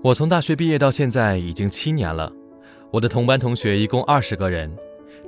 [0.00, 2.32] 我从大学毕业到现在已经七年了，
[2.92, 4.72] 我的同班同学一共二十个人，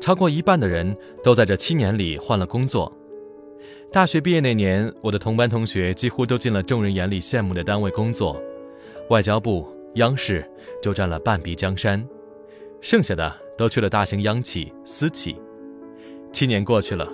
[0.00, 2.96] 超过一半的人都在这七年里换了工作。
[3.90, 8.40] 大学毕业那年，我的同班同学几乎都进了众人眼里羡慕的单位工作，
[9.08, 10.48] 外交部、央视
[10.80, 12.06] 就占了半壁江山，
[12.80, 15.34] 剩下的都去了大型央企、私企。
[16.30, 17.12] 七年过去了，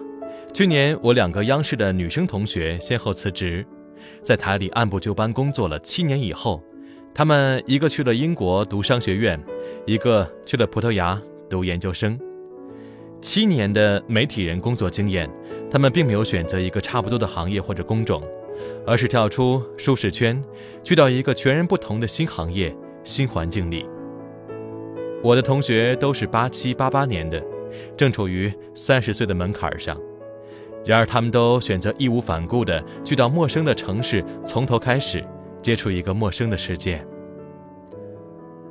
[0.53, 3.67] 去年我两个央视的女生同学先后辞职，
[4.23, 6.63] 在台里按部就班工作了七年以后。
[7.17, 9.43] 他们一个去了英国读商学院，
[9.87, 12.21] 一个去了葡萄牙读研究生。
[13.23, 15.27] 七年的媒体人工作经验，
[15.71, 18.23] 他们并没有选择一个差不多的行业或者工种，
[18.87, 20.45] 而是跳出舒适圈，
[20.85, 23.87] 去到一个全然不同的新行业、新环境里。
[25.23, 27.43] 我的同学都是八七八八年的，
[27.97, 29.99] 正处于三十岁的门槛上，
[30.85, 35.25] 然而他们都选择义无反顾地去到陌生的城市，从头开始。
[35.67, 37.05] 接触一个陌生的世界。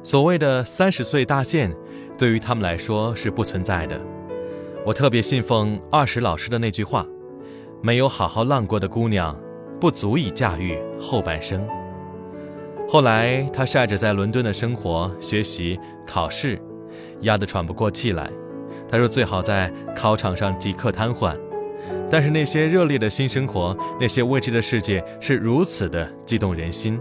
[0.01, 1.69] 所谓的三十岁大限，
[2.17, 3.99] 对于他们来说是不存在的。
[4.85, 7.05] 我特别信奉二十老师的那句话
[7.83, 9.37] ：“没有好好浪过的姑娘，
[9.77, 11.67] 不足以驾驭后半生。”
[12.87, 16.57] 后来，他晒着在伦敦的生活、学习、考试，
[17.23, 18.31] 压得喘不过气来。
[18.89, 21.37] 他说：“最好在考场上即刻瘫痪。”
[22.16, 26.97] 但是那些热烈的新生活，那些未知的世界是如此的激动人心。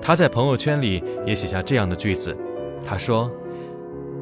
[0.00, 2.32] 他在朋友圈里也写下这样的句子
[2.86, 3.28] ：“他说，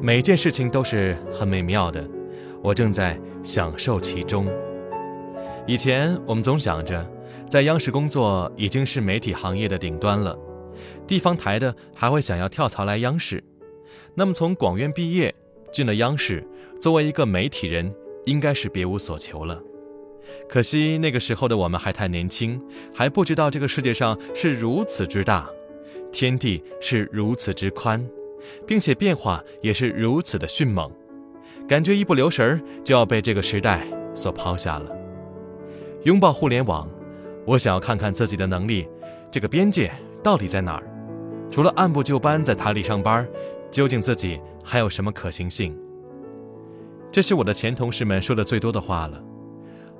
[0.01, 2.03] 每件事情都是很美妙的，
[2.63, 4.47] 我正在享受其中。”
[5.67, 7.07] 以前我们总想着，
[7.47, 10.35] 在央视工作已经是媒体行业的顶端了，
[11.05, 13.43] 地方台的还会想要跳槽来央视。
[14.15, 15.31] 那么从广院毕业
[15.71, 16.43] 进了央视，
[16.79, 17.93] 作为一个媒体人，
[18.25, 19.61] 应该是别无所求了。
[20.49, 22.61] 可惜那个时候的我们还太年轻，
[22.93, 25.49] 还不知道这个世界上是如此之大，
[26.11, 28.05] 天地是如此之宽，
[28.65, 30.91] 并且变化也是如此的迅猛，
[31.67, 34.91] 感觉一不留神儿就要被这个时代所抛下了。
[36.03, 36.89] 拥抱互联网，
[37.45, 38.87] 我想要看看自己的能力，
[39.31, 39.91] 这个边界
[40.23, 40.83] 到底在哪儿？
[41.49, 43.27] 除了按部就班在台里上班，
[43.69, 45.77] 究竟自己还有什么可行性？
[47.11, 49.21] 这是我的前同事们说的最多的话了。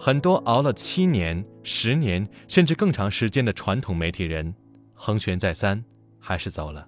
[0.03, 4.51] 很多熬了七年、十年甚至更长时间的传统媒体人，
[4.95, 5.85] 横拳再三，
[6.19, 6.87] 还是走了。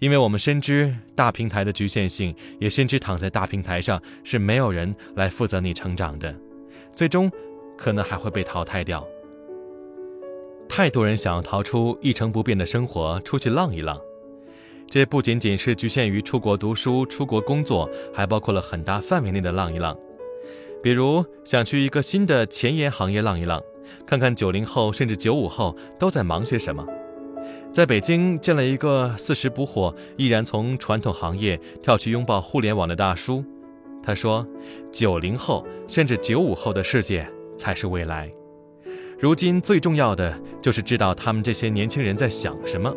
[0.00, 6.36] 因为我们深知大平台的局限性，也深知躺在大平台上是没有人来负责你成长的，
[6.94, 7.32] 最终
[7.74, 9.02] 可能还会被淘汰掉。
[10.68, 13.98] 太多人想要逃出一成不变的生活，出去浪一浪。
[14.90, 19.96] 这不仅仅是局限于出国读书、出国工作，还包括了很大范围内的浪一浪。
[20.84, 23.58] 比如想去一个新的前沿行业浪一浪，
[24.06, 26.86] 看看九零后甚至九五后都在忙些什么。
[27.72, 33.42] 在北京见了一个四十不惑，毅然从传统行业跳去拥抱互联网的大叔。
[34.02, 34.46] 他说
[34.92, 38.30] ：“九零后甚至九五后的世界才是未来。
[39.18, 42.94] 如今最重要的就是知道他们这些年轻人在想什么。”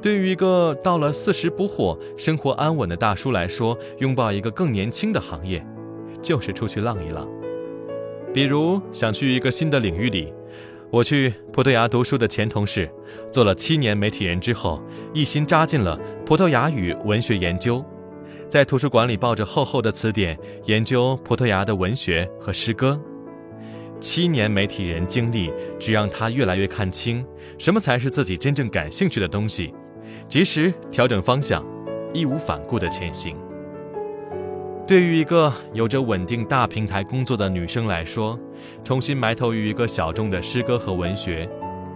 [0.00, 5.62] 对于一个到了四十不惑、生活安稳的大叔来说，拥抱一个更年轻的行业。
[6.24, 7.28] 就是出去浪一浪，
[8.32, 10.32] 比如想去一个新的领域里。
[10.90, 12.88] 我去葡萄牙读书的前同事，
[13.30, 14.82] 做了七年媒体人之后，
[15.12, 17.84] 一心扎进了葡萄牙语文学研究，
[18.48, 22.98] 在图书馆里抱着厚厚的词典研究葡萄牙的文学和诗歌。
[24.00, 27.26] 七年媒体人经历，只让他越来越看清
[27.58, 29.74] 什么才是自己真正感兴趣的东西，
[30.28, 31.64] 及时调整方向，
[32.14, 33.36] 义无反顾地前行。
[34.86, 38.38] 对于一个有着稳定大平台工作的女生来说，
[38.84, 41.48] 重新埋头于一个小众的诗歌和文学，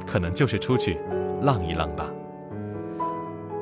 [0.07, 0.97] 可能就是出去
[1.43, 2.11] 浪一浪吧。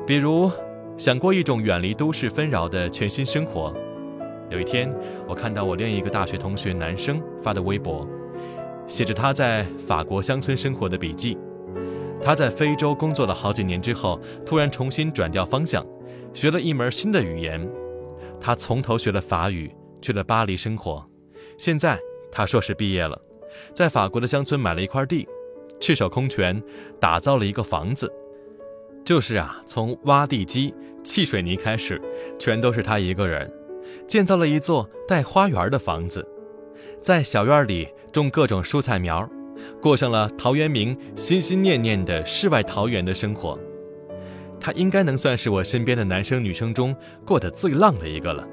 [0.05, 0.49] 比如，
[0.95, 3.73] 想过一种远离都市纷扰的全新生活。
[4.49, 4.89] 有一天，
[5.27, 8.07] 我看到我另一个大学同学男生发的微博，
[8.87, 11.37] 写着他在法国乡村生活的笔记。
[12.21, 15.85] 他在非洲工作了好几年之后，突然重新转调方向，
[16.33, 17.69] 学了一门新的语言。
[18.39, 21.05] 他从头学了法语，去了巴黎生活。
[21.57, 21.99] 现在
[22.31, 23.19] 他硕士毕业了，
[23.73, 25.27] 在法国的乡村买了一块地，
[25.79, 26.61] 赤手空拳
[26.99, 28.11] 打造了一个房子。
[29.03, 30.73] 就是啊，从挖地基、
[31.03, 32.01] 砌水泥开始，
[32.37, 33.51] 全都是他一个人，
[34.07, 36.27] 建造了一座带花园的房子，
[37.01, 39.29] 在小院里种各种蔬菜苗，
[39.81, 43.57] 过上了陶渊明心心念念的世外桃源的生活。
[44.67, 46.93] 他应该能算是我身边的男生女生中
[47.25, 48.45] 过得最浪的一个了。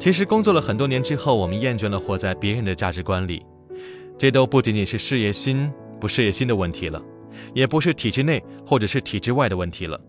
[0.00, 3.44] 其实工作了很多年之后，我们厌倦了活在别人的价值观里，
[4.16, 5.70] 这都不仅仅是事业心
[6.00, 7.02] 不事业心的问题了，
[7.52, 10.00] 也不是体制内或者是体制外的问题了，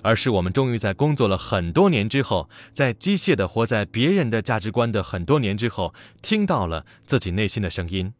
[0.00, 5.92] 而是我们终于在工作了很多年之后，在机械的活在别人的价值观的很多年之后，
[6.22, 8.14] 听到了自己内心的声音。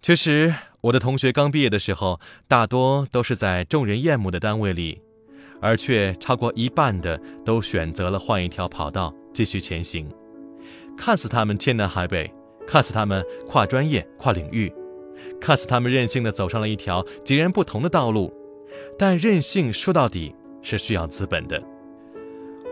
[0.00, 2.18] 确实，我的同学刚毕业的时候，
[2.48, 5.02] 大多都是在众人厌恶的单位里，
[5.60, 10.08] 而却超过一半的都选择了换一条跑道继续前行。
[10.96, 12.32] 看似他们天南海北，
[12.66, 14.72] 看似他们跨专业、跨领域，
[15.40, 18.32] 看似他们任性的走上了一条截然不同的道路，
[18.98, 21.62] 但任性说到底是需要资本的。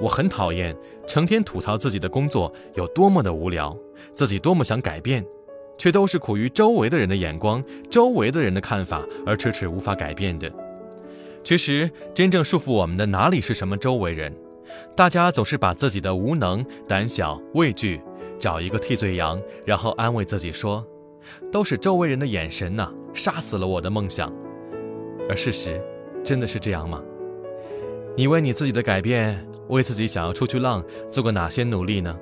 [0.01, 0.77] 我很讨厌
[1.07, 3.77] 成天吐槽自己的工作有多么的无聊，
[4.13, 5.25] 自己多么想改变。
[5.81, 10.53] 却都是苦于周围的人的眼光、周围的人的看法而迟迟无法改变的。
[11.49, 14.31] 其实，真正束缚我们的哪里是什么周围人？
[14.95, 18.03] 大家总是把自己的无能、胆小、畏惧
[18.39, 20.87] 找一个替罪羊，然后安慰自己说
[21.51, 24.31] ：“都是周围人的眼神呐，杀死了我的梦想。”
[25.27, 25.83] 而事实
[26.23, 27.03] 真的是这样吗？
[28.15, 32.15] 你为你自己的改变，为自己想要出去浪，做过哪些努力呢？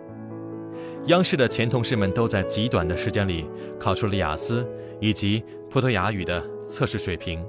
[1.06, 3.44] 央视的前同事们都在极短的时间里
[3.76, 4.64] 考出了雅思
[5.00, 7.44] 以及葡萄牙语的测试水平。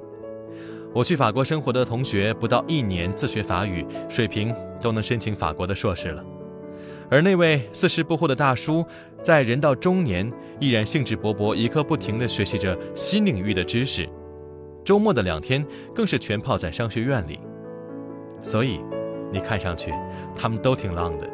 [0.93, 6.23] 我去法国生活的同学不到一年自学法语，水平都能申请法国的硕士了。
[7.09, 8.83] 而那位四十不惑的大叔，
[9.21, 10.29] 在人到中年
[10.59, 14.09] 依然兴致勃勃，一刻不停地学习着新领域的知识。
[14.83, 17.39] 周末的两天更是全泡在商学院里。
[18.41, 18.79] 所以，
[19.31, 19.93] 你看上去
[20.35, 21.29] 他们都挺浪的。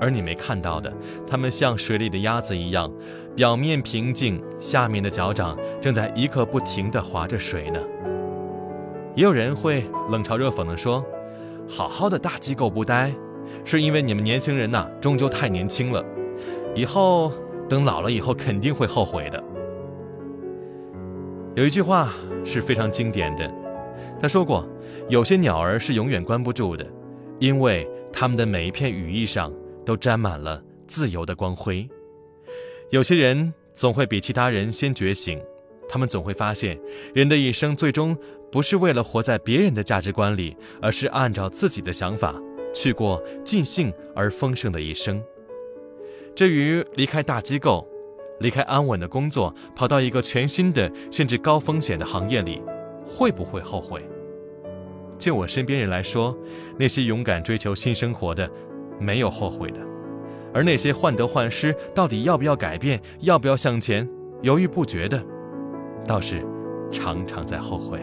[0.00, 0.92] 而你没看到的，
[1.26, 2.90] 他们像水里的鸭子一样，
[3.36, 7.80] 表面平静，下面的脚掌正在一刻不停地划着水呢。
[9.14, 11.04] 也有人会冷嘲热讽地说
[11.68, 13.12] ：“好好的大机构不待，
[13.64, 16.04] 是因为你们年轻人呐，终究太年轻了，
[16.74, 17.32] 以后
[17.68, 19.42] 等老了以后肯定会后悔的。”
[21.56, 22.12] 有一句话
[22.44, 23.52] 是非常经典的，
[24.20, 24.66] 他说过
[25.08, 26.86] ：“有些鸟儿是永远关不住的，
[27.38, 29.52] 因为它们的每一片羽翼上。”
[29.82, 31.88] 都沾满了自由的光辉。
[32.90, 35.40] 有些人总会比其他人先觉醒，
[35.90, 36.78] 他们总会发现，
[37.12, 38.16] 人的一生最终
[38.48, 42.40] 不是为了活在别人的价值观里，而是按照自己的想法
[42.72, 45.20] 去过尽兴而丰盛的一生。
[46.36, 47.84] 至于离开大机构，
[48.38, 52.62] 离开安稳的工作，跑到一个全新的甚至高风险的行业里，
[53.04, 54.08] 会不会后悔？
[55.18, 56.38] 就我身边人来说，
[56.78, 58.48] 那些勇敢追求新生活的。
[59.02, 59.80] 没有后悔的，
[60.52, 64.06] 而那些患得患失，到底要不要改变，要不要向前，
[64.42, 65.24] 犹豫不决的，
[66.06, 66.44] 倒是
[66.90, 68.00] 常常在后悔。